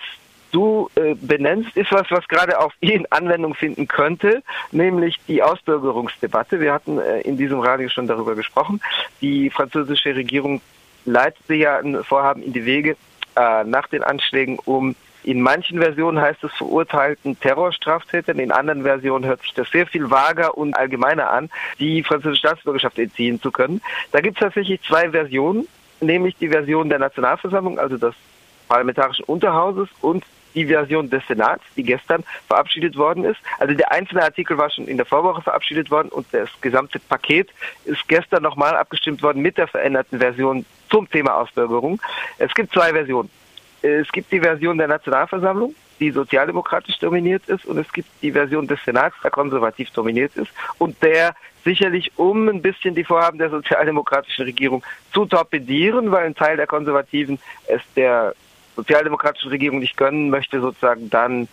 du 0.55 0.89
äh, 0.95 1.15
benennst, 1.15 1.75
ist 1.75 1.91
was, 1.91 2.09
was 2.09 2.27
gerade 2.29 2.59
auf 2.59 2.73
ihn 2.79 3.05
Anwendung 3.09 3.53
finden 3.55 3.87
könnte, 3.87 4.41
nämlich 4.71 5.19
die 5.27 5.43
Ausbürgerungsdebatte. 5.43 6.61
Wir 6.61 6.71
hatten 6.71 6.97
äh, 6.97 7.21
in 7.21 7.35
diesem 7.35 7.59
Radio 7.59 7.89
schon 7.89 8.07
darüber 8.07 8.35
gesprochen. 8.35 8.79
Die 9.21 9.49
französische 9.49 10.15
Regierung 10.15 10.61
leitete 11.03 11.55
ja 11.55 11.77
ein 11.77 12.03
Vorhaben 12.03 12.41
in 12.41 12.53
die 12.53 12.65
Wege 12.65 12.95
äh, 13.35 13.63
nach 13.65 13.87
den 13.87 14.01
Anschlägen, 14.01 14.57
um 14.63 14.95
in 15.23 15.41
manchen 15.41 15.79
Versionen 15.79 16.21
heißt 16.21 16.43
es 16.43 16.53
verurteilten 16.53 17.39
Terrorstraftätern, 17.39 18.37
in 18.37 18.51
anderen 18.51 18.83
Versionen 18.83 19.25
hört 19.25 19.41
sich 19.41 19.55
das 19.55 19.69
sehr 19.71 19.87
viel 19.87 20.11
vager 20.11 20.55
und 20.55 20.75
allgemeiner 20.75 21.31
an, 21.31 21.49
die 21.79 22.03
französische 22.03 22.41
Staatsbürgerschaft 22.41 22.99
entziehen 22.99 23.41
zu 23.41 23.51
können. 23.51 23.81
Da 24.11 24.21
gibt 24.21 24.37
es 24.37 24.41
tatsächlich 24.41 24.81
zwei 24.83 25.09
Versionen, 25.09 25.67
nämlich 25.99 26.37
die 26.37 26.49
Version 26.49 26.89
der 26.89 26.99
Nationalversammlung, 26.99 27.79
also 27.79 27.97
des 27.97 28.13
parlamentarischen 28.67 29.25
Unterhauses 29.25 29.89
und 30.01 30.23
die 30.55 30.65
Version 30.65 31.09
des 31.09 31.25
Senats, 31.27 31.63
die 31.75 31.83
gestern 31.83 32.23
verabschiedet 32.47 32.95
worden 32.95 33.23
ist. 33.25 33.39
Also 33.59 33.73
der 33.73 33.91
einzelne 33.91 34.23
Artikel 34.23 34.57
war 34.57 34.69
schon 34.69 34.87
in 34.87 34.97
der 34.97 35.05
Vorwoche 35.05 35.41
verabschiedet 35.41 35.91
worden 35.91 36.09
und 36.09 36.25
das 36.31 36.49
gesamte 36.61 36.99
Paket 36.99 37.49
ist 37.85 38.07
gestern 38.07 38.43
nochmal 38.43 38.75
abgestimmt 38.75 39.21
worden 39.21 39.41
mit 39.41 39.57
der 39.57 39.67
veränderten 39.67 40.19
Version 40.19 40.65
zum 40.89 41.09
Thema 41.09 41.35
Ausbürgerung. 41.35 42.01
Es 42.37 42.53
gibt 42.53 42.73
zwei 42.73 42.91
Versionen. 42.91 43.29
Es 43.81 44.11
gibt 44.11 44.31
die 44.31 44.39
Version 44.39 44.77
der 44.77 44.87
Nationalversammlung, 44.87 45.75
die 45.99 46.09
sozialdemokratisch 46.09 46.97
dominiert 46.97 47.47
ist, 47.47 47.65
und 47.65 47.77
es 47.77 47.91
gibt 47.93 48.09
die 48.21 48.31
Version 48.31 48.67
des 48.67 48.83
Senats, 48.83 49.15
der 49.23 49.31
konservativ 49.31 49.91
dominiert 49.91 50.35
ist 50.35 50.51
und 50.79 51.01
der 51.03 51.35
sicherlich 51.63 52.11
um 52.15 52.47
ein 52.47 52.61
bisschen 52.61 52.95
die 52.95 53.03
Vorhaben 53.03 53.37
der 53.37 53.49
sozialdemokratischen 53.49 54.45
Regierung 54.45 54.83
zu 55.13 55.25
torpedieren, 55.25 56.11
weil 56.11 56.25
ein 56.25 56.35
Teil 56.35 56.57
der 56.57 56.67
Konservativen 56.67 57.39
es 57.67 57.81
der 57.95 58.33
sozialdemokratischen 58.75 59.49
Regierung 59.49 59.79
nicht 59.79 59.97
gönnen 59.97 60.29
möchte, 60.29 60.61
sozusagen 60.61 61.09
dann 61.09 61.47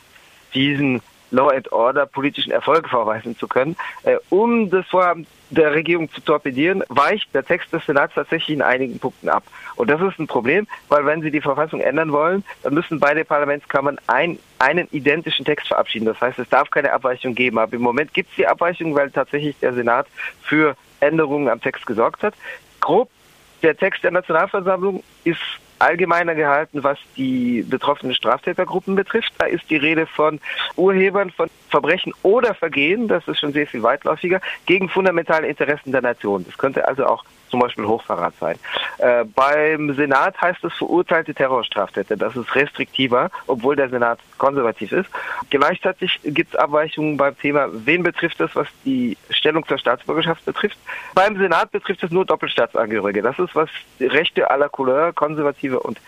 diesen 0.55 1.01
Law 1.33 1.49
and 1.49 1.73
Order 1.73 2.07
politischen 2.07 2.53
Erfolg 2.53 2.89
vorweisen 2.89 3.37
zu 3.37 3.49
können. 3.49 3.75
Äh, 4.05 4.17
um 4.29 4.71
das 4.71 4.87
Vorhaben 4.87 5.27
der 5.51 5.73
Regierung 5.73 6.11
zu 6.11 6.21
torpedieren, 6.21 6.83
weicht 6.89 7.35
der 7.35 7.45
Text 7.45 7.73
des 7.73 7.85
Senats 7.85 8.15
tatsächlich 8.15 8.57
in 8.57 8.63
einigen 8.63 8.99
Punkten 8.99 9.29
ab. 9.29 9.43
Und 9.77 9.91
das 9.91 10.01
ist 10.01 10.19
ein 10.19 10.27
Problem, 10.27 10.67
weil 10.89 11.05
wenn 11.05 11.23
sie 11.23 11.31
die 11.31 11.41
Verfassung 11.41 11.81
ändern 11.81 12.13
wollen, 12.13 12.45
dann 12.63 12.75
müssen 12.75 13.01
beide 13.01 13.25
Parlamentskammern 13.25 13.99
ein, 14.07 14.39
einen 14.59 14.89
identischen 14.93 15.45
Text 15.45 15.69
verabschieden. 15.69 16.07
Das 16.07 16.21
heißt, 16.21 16.39
es 16.39 16.49
darf 16.49 16.71
keine 16.71 16.93
Abweichung 16.93 17.35
geben. 17.35 17.59
Aber 17.59 17.73
im 17.73 17.83
Moment 17.83 18.15
gibt 18.15 18.31
es 18.31 18.37
die 18.37 18.47
Abweichung, 18.47 18.95
weil 18.95 19.11
tatsächlich 19.11 19.59
der 19.59 19.73
Senat 19.73 20.07
für 20.43 20.77
Änderungen 21.01 21.49
am 21.49 21.61
Text 21.61 21.87
gesorgt 21.87 22.23
hat. 22.23 22.35
Grob 22.81 23.11
der 23.63 23.77
Text 23.77 24.05
der 24.05 24.11
Nationalversammlung 24.11 25.03
ist 25.25 25.41
allgemeiner 25.83 26.35
gehalten, 26.35 26.83
was 26.83 26.99
die 27.17 27.63
betroffenen 27.63 28.15
Straftätergruppen 28.15 28.95
betrifft. 28.95 29.33
Da 29.39 29.47
ist 29.47 29.69
die 29.69 29.77
Rede 29.77 30.07
von 30.07 30.41
Urhebern 30.77 31.31
von 31.31 31.51
Verbrechen 31.73 32.13
oder 32.23 32.55
Vergehen, 32.55 33.09
das 33.09 33.27
ist 33.27 33.41
schon 33.41 33.53
sehr 33.53 33.67
viel 33.67 33.83
weitläufiger, 33.83 34.41
gegen 34.67 34.89
fundamentale 34.89 35.49
Interessen 35.49 35.91
der 35.91 36.03
Nation. 36.03 36.45
Das 36.45 36.57
könnte 36.57 36.87
also 36.87 37.07
auch 37.07 37.25
zum 37.53 37.61
Beispiel 37.61 37.87
Hochverrat 37.87 38.33
sein. 38.41 38.57
Äh, 38.99 39.25
beim 39.25 39.95
Senat 39.95 40.41
heißt 40.41 40.65
es 40.65 40.73
verurteilte 40.73 41.35
Terrorstraftäter. 41.35 42.17
Das 42.17 42.35
ist 42.35 42.55
restriktiver, 42.55 43.31
obwohl 43.47 43.77
der 43.77 43.91
Senat 43.91 44.19
konservativ 44.39 44.91
ist. 44.91 45.11
Gleichzeitig 45.51 46.19
gibt 46.25 46.55
es 46.55 46.59
Abweichungen 46.59 47.19
beim 47.19 47.39
Thema, 47.39 47.69
wen 47.71 48.03
betrifft 48.03 48.41
das, 48.41 48.57
was 48.57 48.69
die 48.87 49.19
Stellung 49.29 49.67
zur 49.67 49.77
Staatsbürgerschaft 49.77 50.45
betrifft. 50.47 50.79
Beim 51.15 51.37
Senat 51.37 51.71
betrifft 51.73 52.03
es 52.03 52.11
nur 52.11 52.25
Doppelstaatsangehörige. 52.25 53.21
Das 53.21 53.39
ist, 53.39 53.55
was 53.55 53.69
Rechte 54.01 54.47
la 54.49 54.69
Couleur, 54.69 55.13
konservative 55.13 55.81
und 55.81 56.01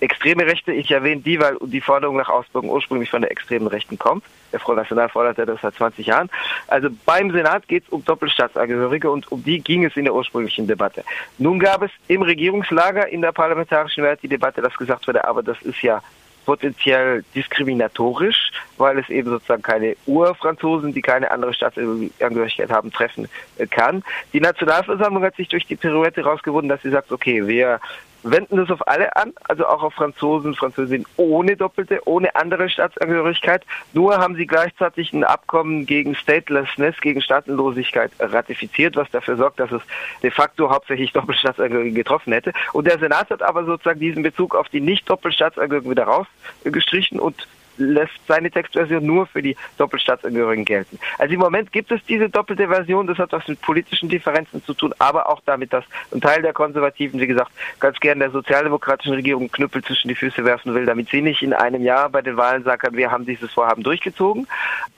extreme 0.00 0.46
Rechte, 0.46 0.72
ich 0.72 0.90
erwähne 0.90 1.20
die, 1.22 1.40
weil 1.40 1.56
die 1.60 1.80
Forderung 1.80 2.16
nach 2.16 2.28
Ausbürgerung 2.28 2.74
ursprünglich 2.74 3.10
von 3.10 3.22
der 3.22 3.30
extremen 3.30 3.66
Rechten 3.66 3.98
kommt. 3.98 4.24
Der 4.52 4.60
Front 4.60 4.78
National 4.78 5.08
forderte 5.08 5.46
das 5.46 5.60
seit 5.60 5.74
20 5.74 6.06
Jahren. 6.06 6.30
Also 6.68 6.88
beim 7.04 7.30
Senat 7.30 7.68
geht 7.68 7.84
es 7.84 7.88
um 7.90 8.04
Doppelstaatsangehörige 8.04 9.10
und 9.10 9.30
um 9.30 9.42
die 9.42 9.60
ging 9.60 9.84
es 9.84 9.96
in 9.96 10.04
der 10.04 10.14
ursprünglichen 10.14 10.66
Debatte. 10.66 11.04
Nun 11.38 11.58
gab 11.58 11.82
es 11.82 11.90
im 12.06 12.22
Regierungslager 12.22 13.08
in 13.08 13.22
der 13.22 13.32
parlamentarischen 13.32 14.04
Welt 14.04 14.20
die 14.22 14.28
Debatte, 14.28 14.62
dass 14.62 14.76
gesagt 14.76 15.06
wurde, 15.06 15.26
aber 15.26 15.42
das 15.42 15.60
ist 15.62 15.82
ja 15.82 16.02
potenziell 16.48 17.22
diskriminatorisch, 17.34 18.52
weil 18.78 18.98
es 18.98 19.10
eben 19.10 19.28
sozusagen 19.28 19.60
keine 19.60 19.96
Urfranzosen, 20.06 20.94
die 20.94 21.02
keine 21.02 21.30
andere 21.30 21.52
Staatsangehörigkeit 21.52 22.70
haben, 22.70 22.90
treffen 22.90 23.28
äh, 23.58 23.66
kann. 23.66 24.02
Die 24.32 24.40
Nationalversammlung 24.40 25.22
hat 25.24 25.36
sich 25.36 25.48
durch 25.48 25.66
die 25.66 25.76
Pirouette 25.76 26.22
rausgewunden, 26.22 26.70
dass 26.70 26.80
sie 26.80 26.88
sagt, 26.88 27.12
okay, 27.12 27.46
wir 27.46 27.80
wenden 28.22 28.56
das 28.56 28.70
auf 28.70 28.86
alle 28.86 29.14
an, 29.16 29.32
also 29.48 29.66
auch 29.66 29.82
auf 29.82 29.94
Franzosen, 29.94 30.54
Französinnen 30.54 31.06
ohne 31.16 31.56
doppelte, 31.56 32.00
ohne 32.06 32.34
andere 32.34 32.68
Staatsangehörigkeit. 32.68 33.64
Nur 33.92 34.18
haben 34.18 34.34
sie 34.34 34.46
gleichzeitig 34.46 35.12
ein 35.12 35.24
Abkommen 35.24 35.86
gegen 35.86 36.14
Statelessness, 36.14 37.00
gegen 37.00 37.22
Staatenlosigkeit 37.22 38.10
ratifiziert, 38.18 38.96
was 38.96 39.10
dafür 39.10 39.36
sorgt, 39.36 39.60
dass 39.60 39.72
es 39.72 39.82
de 40.22 40.30
facto 40.30 40.70
hauptsächlich 40.70 41.12
Doppelstaatsangehörige 41.18 41.92
getroffen 41.92 42.32
hätte. 42.32 42.52
Und 42.72 42.86
der 42.86 42.98
Senat 42.98 43.30
hat 43.30 43.42
aber 43.42 43.64
sozusagen 43.64 44.00
diesen 44.00 44.22
Bezug 44.22 44.54
auf 44.54 44.68
die 44.68 44.80
nicht 44.80 45.08
Doppelstaatsangehörigen 45.08 45.90
wieder 45.90 46.04
rausgestrichen 46.04 47.20
und 47.20 47.46
lässt 47.78 48.18
seine 48.26 48.50
Textversion 48.50 49.04
nur 49.04 49.26
für 49.26 49.42
die 49.42 49.56
Doppelstaatsangehörigen 49.78 50.64
gelten. 50.64 50.98
Also 51.18 51.34
im 51.34 51.40
Moment 51.40 51.72
gibt 51.72 51.90
es 51.90 52.00
diese 52.06 52.28
doppelte 52.28 52.68
Version, 52.68 53.06
das 53.06 53.18
hat 53.18 53.32
was 53.32 53.46
mit 53.48 53.60
politischen 53.60 54.08
Differenzen 54.08 54.62
zu 54.64 54.74
tun, 54.74 54.94
aber 54.98 55.28
auch 55.28 55.40
damit, 55.44 55.72
dass 55.72 55.84
ein 56.12 56.20
Teil 56.20 56.42
der 56.42 56.52
Konservativen, 56.52 57.20
wie 57.20 57.26
gesagt, 57.26 57.52
ganz 57.80 57.98
gern 58.00 58.18
der 58.18 58.30
sozialdemokratischen 58.30 59.14
Regierung 59.14 59.50
Knüppel 59.50 59.82
zwischen 59.82 60.08
die 60.08 60.14
Füße 60.14 60.44
werfen 60.44 60.74
will, 60.74 60.86
damit 60.86 61.08
sie 61.08 61.22
nicht 61.22 61.42
in 61.42 61.52
einem 61.52 61.82
Jahr 61.82 62.08
bei 62.08 62.22
den 62.22 62.36
Wahlen 62.36 62.64
sagen 62.64 62.96
wir 62.96 63.10
haben 63.10 63.26
dieses 63.26 63.52
Vorhaben 63.52 63.82
durchgezogen. 63.82 64.46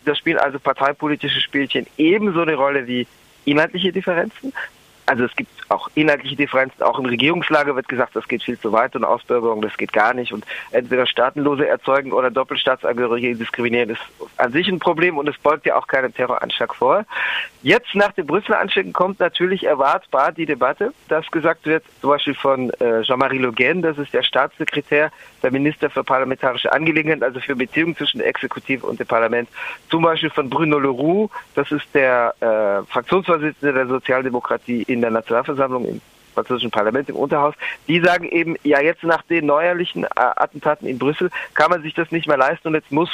Das 0.05 0.19
spielen 0.19 0.39
also 0.39 0.59
parteipolitische 0.59 1.41
Spielchen 1.41 1.87
ebenso 1.97 2.43
eine 2.43 2.55
Rolle 2.55 2.87
wie 2.87 3.07
inhaltliche 3.45 3.93
Differenzen. 3.93 4.53
Also 5.11 5.25
es 5.25 5.35
gibt 5.35 5.51
auch 5.71 5.91
inhaltliche 5.97 6.37
Differenzen. 6.37 6.85
Auch 6.85 7.01
im 7.01 7.07
Regierungslager 7.07 7.75
wird 7.75 7.89
gesagt, 7.89 8.15
das 8.15 8.29
geht 8.29 8.45
viel 8.45 8.57
zu 8.57 8.71
weit 8.71 8.95
und 8.95 9.05
Ausbürgerung, 9.05 9.61
das 9.61 9.77
geht 9.77 9.93
gar 9.93 10.15
nicht. 10.15 10.33
Und 10.33 10.47
entweder 10.71 11.05
Staatenlose 11.05 11.67
erzeugen 11.67 12.13
oder 12.13 12.31
Doppelstaatsangehörige 12.31 13.35
diskriminieren 13.35 13.91
ist 13.91 14.01
an 14.37 14.53
sich 14.53 14.69
ein 14.69 14.79
Problem 14.79 15.19
und 15.19 15.29
es 15.29 15.37
beugt 15.39 15.67
ja 15.67 15.77
auch 15.77 15.89
keinen 15.89 16.15
Terroranschlag 16.15 16.77
vor. 16.77 17.05
Jetzt 17.63 17.93
nach 17.95 18.13
den 18.13 18.27
Brüsseler 18.27 18.61
Anschlägen 18.61 18.93
kommt 18.93 19.19
natürlich 19.19 19.65
erwartbar 19.65 20.31
die 20.31 20.47
Debatte, 20.47 20.95
dass 21.09 21.29
gesagt 21.33 21.67
wird, 21.67 21.83
zum 22.01 22.11
Beispiel 22.11 22.35
von 22.35 22.71
äh, 22.75 23.03
Jean-Marie 23.03 23.39
Le 23.39 23.53
Guen, 23.53 23.83
das 23.83 23.99
ist 23.99 24.15
der 24.15 24.23
Staatssekretär, 24.23 25.11
der 25.43 25.51
Minister 25.51 25.91
für 25.91 26.05
parlamentarische 26.05 26.73
Angelegenheiten, 26.73 27.25
also 27.25 27.41
für 27.41 27.57
Beziehungen 27.57 27.97
zwischen 27.97 28.19
der 28.19 28.29
Exekutive 28.29 28.87
und 28.87 29.01
dem 29.01 29.09
Parlament, 29.09 29.49
zum 29.91 30.03
Beispiel 30.03 30.31
von 30.31 30.49
Bruno 30.49 30.79
Leroux, 30.79 31.31
das 31.57 31.71
ist 31.73 31.87
der 31.95 32.35
äh, 32.41 32.91
Fraktionsvorsitzende 32.91 33.75
der 33.75 33.89
Sozialdemokratie 33.89 34.85
in 34.85 35.00
der 35.01 35.11
Nationalversammlung 35.11 35.87
im 35.87 36.01
französischen 36.35 36.71
Parlament 36.71 37.09
im 37.09 37.17
Unterhaus, 37.17 37.55
die 37.89 38.01
sagen 38.01 38.25
eben, 38.29 38.57
ja 38.63 38.81
jetzt 38.81 39.03
nach 39.03 39.23
den 39.23 39.47
neuerlichen 39.47 40.05
äh, 40.05 40.09
Attentaten 40.15 40.87
in 40.87 40.99
Brüssel 40.99 41.31
kann 41.55 41.71
man 41.71 41.83
sich 41.83 41.95
das 41.95 42.11
nicht 42.13 42.29
mehr 42.29 42.37
leisten 42.37 42.69
und 42.69 42.75
jetzt 42.75 42.93
muss 42.93 43.11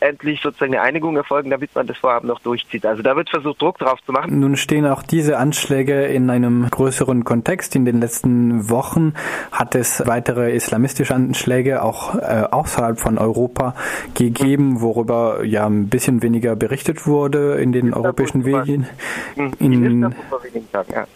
endlich 0.00 0.40
sozusagen 0.40 0.74
eine 0.74 0.82
Einigung 0.82 1.16
erfolgen, 1.16 1.50
damit 1.50 1.74
man 1.74 1.86
das 1.86 1.96
Vorhaben 1.96 2.28
noch 2.28 2.40
durchzieht. 2.40 2.84
Also 2.84 3.02
da 3.02 3.16
wird 3.16 3.30
versucht, 3.30 3.60
Druck 3.60 3.78
drauf 3.78 3.98
zu 4.04 4.12
machen. 4.12 4.38
Nun 4.38 4.56
stehen 4.56 4.86
auch 4.86 5.02
diese 5.02 5.38
Anschläge 5.38 6.04
in 6.06 6.30
einem 6.30 6.68
größeren 6.70 7.24
Kontext. 7.24 7.74
In 7.76 7.84
den 7.84 8.00
letzten 8.00 8.68
Wochen 8.70 9.14
hat 9.52 9.74
es 9.74 10.06
weitere 10.06 10.54
islamistische 10.54 11.14
Anschläge 11.14 11.82
auch 11.82 12.14
äh, 12.14 12.44
außerhalb 12.50 12.98
von 12.98 13.18
Europa 13.18 13.74
gegeben, 14.14 14.80
worüber 14.80 15.44
ja 15.44 15.66
ein 15.66 15.88
bisschen 15.88 16.22
weniger 16.22 16.56
berichtet 16.56 17.06
wurde 17.06 17.54
in 17.54 17.72
den 17.72 17.94
europäischen 17.94 18.42
Medien. 18.42 18.86
Hm, 19.34 19.52
in, 19.58 20.14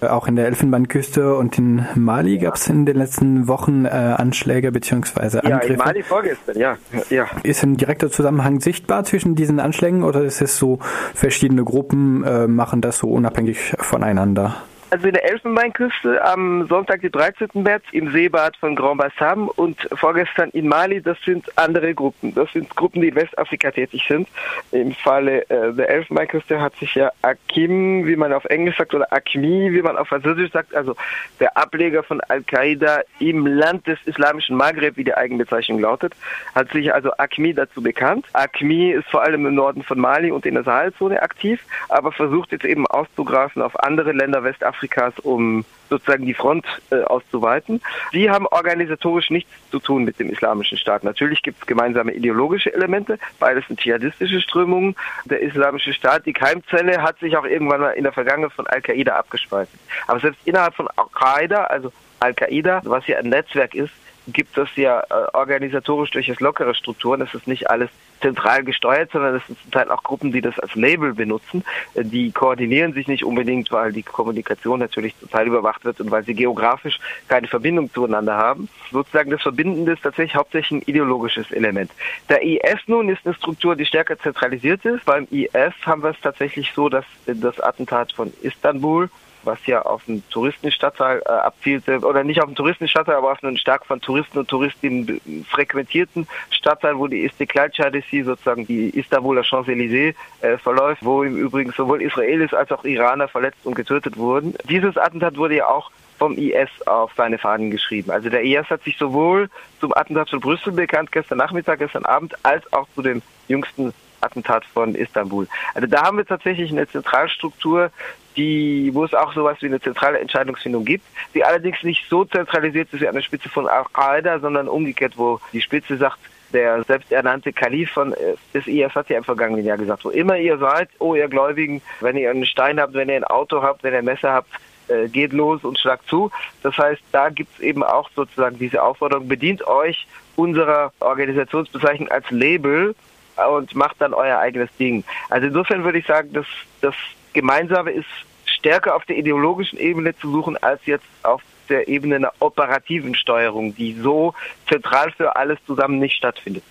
ja. 0.01 0.11
Auch 0.11 0.27
in 0.27 0.37
der 0.37 0.47
Elfenbeinküste 0.47 1.35
und 1.35 1.59
in 1.59 1.87
Mali 1.95 2.37
ja. 2.37 2.43
gab 2.43 2.55
es 2.55 2.69
in 2.69 2.87
den 2.87 2.97
letzten 2.97 3.49
Wochen 3.49 3.85
äh, 3.85 3.89
Anschläge 3.89 4.73
bzw. 4.73 5.21
Angriffe. 5.21 5.49
Ja, 5.49 5.59
in 5.61 5.77
Mali 5.77 6.03
vorgestern, 6.03 6.59
ja. 6.59 6.77
ja. 7.11 7.27
Ist 7.43 7.63
ein 7.63 7.77
direkter 7.77 8.11
Zusammenhang 8.11 8.54
Zusammenhang 8.55 8.61
sichtbar 8.61 9.05
zwischen 9.05 9.35
diesen 9.35 9.61
Anschlägen 9.61 10.03
oder 10.03 10.23
ist 10.23 10.41
es 10.41 10.57
so, 10.57 10.79
verschiedene 11.15 11.65
Gruppen 11.65 12.25
äh, 12.25 12.47
machen 12.47 12.81
das 12.81 12.99
so 12.99 13.09
unabhängig 13.09 13.75
voneinander? 13.79 14.57
Also 14.91 15.09
in 15.09 15.15
der 15.15 15.29
Elfenbeinküste 15.29 16.23
am 16.25 16.69
Sonntag, 16.69 17.01
den 17.01 17.11
13. 17.11 17.49
März, 17.55 17.85
im 17.93 18.13
Seebad 18.13 18.57
von 18.57 18.77
Grand 18.77 18.99
Bassam 18.99 19.49
und 19.49 19.89
vorgestern 19.93 20.51
in 20.51 20.69
Mali, 20.69 21.01
das 21.01 21.19
sind 21.25 21.47
andere 21.57 21.95
Gruppen. 21.95 22.35
Das 22.35 22.53
sind 22.53 22.75
Gruppen, 22.77 23.01
die 23.01 23.09
in 23.09 23.15
Westafrika 23.15 23.71
tätig 23.71 24.05
sind. 24.07 24.29
Im 24.73 24.93
Falle 24.93 25.49
äh, 25.49 25.73
der 25.73 25.89
Elfenbeinküste 25.89 26.61
hat 26.61 26.77
sich 26.77 26.95
ja 26.95 27.11
Akim, 27.23 28.07
wie 28.07 28.17
man 28.17 28.33
auf 28.33 28.45
Englisch 28.45 28.77
sagt, 28.77 28.95
oder 28.95 29.13
Akmi, 29.13 29.73
wie 29.73 29.83
man 29.83 29.97
auf 29.97 30.09
Französisch 30.09 30.53
sagt, 30.53 30.75
also 30.75 30.95
der 31.41 31.57
Ableger 31.57 32.03
von 32.03 32.21
Al-Qaida 32.21 33.01
im 33.19 33.47
Land 33.47 33.87
des 33.87 33.99
islamischen 34.05 34.57
Maghreb, 34.57 34.97
wie 34.97 35.05
die 35.05 35.15
Eigenbezeichnung 35.15 35.81
lautet, 35.81 36.15
hat 36.55 36.71
sich 36.71 36.93
also 36.93 37.11
Akmi 37.17 37.55
dazu 37.55 37.83
bekannt. 37.83 38.27
Akmi 38.33 38.93
ist 38.93 39.09
vor 39.09 39.23
allem 39.23 39.47
im 39.47 39.55
Norden 39.55 39.83
von 39.83 39.99
Mali 39.99 40.31
und 40.31 40.47
in 40.47 40.55
der 40.55 40.63
Sahelzone 40.63 41.23
aktiv, 41.23 41.65
aber 41.89 42.13
versucht 42.13 42.53
jetzt 42.53 42.65
eben 42.65 42.87
auszugreifen 42.87 43.63
auf 43.63 43.83
andere 43.83 44.13
Länder 44.13 44.45
Westafrikas 44.45 44.74
Afrikas, 44.75 45.19
um 45.21 45.65
sozusagen 45.89 46.27
die 46.27 46.35
Front 46.35 46.67
äh, 46.91 47.03
auszuweiten. 47.03 47.81
Die 48.13 48.31
haben 48.31 48.47
organisatorisch 48.47 49.31
nichts 49.31 49.51
zu 49.71 49.79
tun 49.79 50.05
mit 50.05 50.19
dem 50.19 50.31
Islamischen 50.31 50.79
Staat. 50.79 51.05
Natürlich 51.05 51.43
gibt 51.43 51.61
es 51.61 51.67
gemeinsame 51.67 52.13
ideologische 52.13 52.73
Elemente, 52.73 53.19
beides 53.39 53.67
sind 53.69 53.81
dschihadistische 53.81 54.41
Strömungen. 54.41 54.97
Der 55.27 55.41
Islamische 55.41 55.93
Staat, 55.93 56.27
die 56.27 56.33
Keimzelle, 56.33 57.03
hat 57.03 57.19
sich 57.21 57.37
auch 57.37 57.45
irgendwann 57.45 57.81
mal 57.81 57.91
in 57.91 58.05
der 58.05 58.13
Vergangenheit 58.13 58.53
von 58.53 58.67
Al-Qaida 58.67 59.15
abgespalten. 59.17 59.79
Aber 60.07 60.21
selbst 60.21 60.41
innerhalb 60.45 60.75
von 60.75 60.89
Al-Qaida, 60.97 61.65
also 61.65 61.93
Al-Qaida, 62.21 62.81
was 62.85 63.07
ja 63.07 63.19
ein 63.19 63.29
Netzwerk 63.29 63.75
ist, 63.75 63.93
gibt 64.29 64.57
es 64.57 64.69
ja 64.77 65.01
äh, 65.01 65.05
organisatorisch 65.35 66.11
durchaus 66.11 66.41
lockere 66.41 66.75
Strukturen. 66.75 67.21
Es 67.21 67.35
ist 67.35 67.47
nicht 67.47 67.71
alles 67.71 67.91
zentral 68.25 68.65
gesteuert, 68.65 69.11
sondern 69.13 69.37
es 69.37 69.47
sind 69.47 69.61
zum 69.61 69.71
Teil 69.71 69.91
auch 69.91 70.03
Gruppen, 70.03 70.33
die 70.33 70.41
das 70.41 70.59
als 70.59 70.75
Label 70.75 71.13
benutzen. 71.13 71.63
Äh, 71.93 72.05
die 72.05 72.33
koordinieren 72.33 72.95
sich 72.95 73.07
nicht 73.07 73.23
unbedingt, 73.23 73.71
weil 73.71 73.93
die 73.93 74.03
Kommunikation 74.03 74.81
natürlich 74.81 75.15
zum 75.19 75.31
Teil 75.31 75.47
überwacht 75.47 75.85
wird 75.85 76.01
und 76.01 76.11
weil 76.11 76.25
sie 76.25 76.35
geografisch 76.35 76.99
keine 77.29 77.47
Verbindung 77.47 77.93
zueinander 77.93 78.37
haben. 78.37 78.69
Sozusagen 78.91 79.31
das 79.31 79.43
Verbindende 79.43 79.93
ist 79.93 80.03
tatsächlich 80.03 80.37
hauptsächlich 80.37 80.83
ein 80.83 80.89
ideologisches 80.89 81.51
Element. 81.51 81.91
Der 82.31 82.43
IS 82.43 82.81
nun 82.87 83.11
ist 83.11 83.21
eine 83.27 83.35
Struktur, 83.35 83.77
die 83.77 83.85
stärker 83.85 84.19
zentralisiert 84.19 84.85
ist. 84.87 85.05
Beim 85.05 85.29
IS 85.31 85.75
haben 85.85 86.03
wir 86.03 86.11
es 86.11 86.21
tatsächlich 86.23 86.73
so, 86.75 86.89
dass 86.89 87.05
das 87.27 87.61
Attentat 87.61 88.13
von 88.13 88.33
Istanbul 88.41 89.11
was 89.45 89.65
ja 89.67 89.83
auf 89.83 90.03
einen 90.09 90.23
Touristenstadtteil 90.31 91.23
äh, 91.25 91.29
abzielte, 91.29 92.01
oder 92.01 92.25
nicht 92.25 92.41
auf 92.41 92.47
einen 92.47 92.57
Touristenstadtteil, 92.57 93.17
aber 93.17 93.33
auf 93.33 93.43
einen 93.43 93.57
stark 93.57 93.87
von 93.87 94.01
Touristen 94.01 94.39
und 94.39 94.49
Touristinnen 94.49 95.45
frequentierten 95.49 96.27
Stadtteil, 96.51 96.99
wo 96.99 97.07
die 97.07 97.25
Istiklal 97.25 97.71
Chadesi, 97.71 98.23
sozusagen 98.23 98.67
die 98.67 98.91
Istanbuler 98.91 99.43
Champs-Élysées, 99.43 100.15
äh, 100.41 100.59
verläuft, 100.59 101.05
wo 101.05 101.23
im 101.23 101.37
Übrigen 101.37 101.73
sowohl 101.73 102.03
Israelis 102.03 102.53
als 102.55 102.71
auch 102.73 102.85
Iraner 102.85 103.29
verletzt 103.29 103.65
und 103.65 103.75
getötet 103.75 104.17
wurden. 104.17 104.55
Dieses 104.69 104.97
Attentat 104.97 105.37
wurde 105.37 105.57
ja 105.57 105.69
auch 105.69 105.91
vom 106.19 106.37
IS 106.39 106.71
auf 106.87 107.13
seine 107.17 107.39
Fahnen 107.39 107.71
geschrieben. 107.71 108.11
Also 108.11 108.31
der 108.31 108.43
IS 108.43 108.71
hat 108.71 108.83
sich 108.83 108.97
sowohl 108.99 109.51
zum 109.81 109.93
Attentat 109.95 110.31
von 110.31 110.41
Brüssel 110.41 110.73
bekannt, 110.73 111.13
gestern 111.13 111.39
Nachmittag, 111.39 111.81
gestern 111.81 112.05
Abend, 112.05 112.35
als 112.45 112.73
auch 112.73 112.87
zu 112.95 113.03
dem 113.03 113.23
jüngsten 113.49 113.93
Attentat 114.25 114.65
von 114.65 114.95
Istanbul. 114.95 115.47
Also 115.75 115.87
da 115.87 116.03
haben 116.03 116.19
wir 116.19 116.27
tatsächlich 116.27 116.71
eine 116.71 116.89
Zentralstruktur, 116.89 117.91
die, 118.37 118.91
wo 118.93 119.05
es 119.05 119.15
auch 119.15 119.33
sowas 119.33 119.59
wie 119.61 119.67
eine 119.67 119.81
zentrale 119.81 120.19
Entscheidungsfindung 120.19 120.85
gibt, 120.85 121.05
die 121.35 121.45
allerdings 121.45 121.83
nicht 121.83 122.09
so 122.09 122.25
zentralisiert 122.25 122.93
ist 122.93 123.01
wie 123.01 123.09
an 123.09 123.15
der 123.15 123.23
Spitze 123.23 123.49
von 123.49 123.69
Al-Qaida, 123.69 124.41
sondern 124.41 124.69
umgekehrt, 124.69 125.15
wo 125.17 125.41
die 125.53 125.61
Spitze 125.61 125.97
sagt, 125.97 126.19
der 126.53 126.85
selbsternannte 126.85 127.53
Kalif 127.53 127.91
von 127.91 128.13
äh, 128.13 128.35
des 128.55 128.67
IS 128.67 128.95
hat 128.95 129.11
ja 129.11 129.19
im 129.19 129.25
vergangenen 129.25 129.65
Jahr 129.65 129.77
gesagt, 129.77 130.05
wo 130.05 130.11
immer 130.11 130.37
ihr 130.39 130.57
seid, 130.59 130.89
oh 131.01 131.15
ihr 131.15 131.29
Gläubigen, 131.29 131.83
wenn 132.01 132.17
ihr 132.17 132.31
einen 132.31 132.47
Stein 132.47 132.81
habt, 132.81 132.95
wenn 132.95 133.09
ihr 133.09 133.17
ein 133.17 133.25
Auto 133.25 133.63
habt, 133.63 133.83
wenn 133.83 133.93
ihr 133.93 133.99
ein 133.99 134.05
Messer 134.05 134.33
habt, 134.33 134.49
äh, 134.89 135.09
geht 135.09 135.33
los 135.33 135.65
und 135.65 135.79
schlagt 135.79 136.09
zu. 136.09 136.31
Das 136.63 136.77
heißt, 136.79 137.03
da 137.11 137.29
gibt 137.31 137.55
es 137.55 137.61
eben 137.61 137.83
auch 137.83 138.09
sozusagen 138.15 138.59
diese 138.59 138.83
Aufforderung, 138.83 139.27
bedient 139.27 139.67
euch 139.67 140.07
unserer 140.37 140.93
Organisationsbezeichnung 141.01 142.09
als 142.09 142.31
Label 142.31 142.95
und 143.37 143.75
macht 143.75 144.01
dann 144.01 144.15
euer 144.15 144.39
eigenes 144.39 144.71
Ding. 144.79 145.05
Also 145.31 145.47
insofern 145.47 145.85
würde 145.85 145.99
ich 145.99 146.07
sagen, 146.07 146.33
dass 146.33 146.47
das 146.81 146.95
Gemeinsame 147.33 147.91
ist 147.93 148.07
stärker 148.47 148.95
auf 148.97 149.05
der 149.05 149.17
ideologischen 149.19 149.79
Ebene 149.79 150.17
zu 150.17 150.31
suchen 150.31 150.57
als 150.63 150.85
jetzt 150.87 151.07
auf 151.23 151.43
der 151.69 151.89
Ebene 151.89 152.17
einer 152.17 152.33
operativen 152.41 153.15
Steuerung, 153.15 153.75
die 153.75 153.95
so 153.95 154.35
zentral 154.69 155.13
für 155.13 155.37
alles 155.37 155.59
zusammen 155.67 155.99
nicht 155.99 156.17
stattfindet. 156.17 156.65